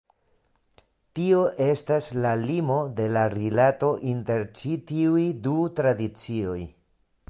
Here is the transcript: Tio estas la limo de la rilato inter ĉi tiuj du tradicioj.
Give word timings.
Tio 1.19 1.41
estas 1.65 2.07
la 2.25 2.33
limo 2.47 2.79
de 3.01 3.07
la 3.19 3.27
rilato 3.37 3.93
inter 4.17 4.45
ĉi 4.61 4.77
tiuj 4.93 5.31
du 5.47 5.59
tradicioj. 5.81 6.61